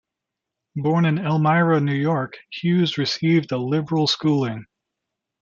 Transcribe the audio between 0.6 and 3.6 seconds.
Born in Elmira, New York, Hughes received a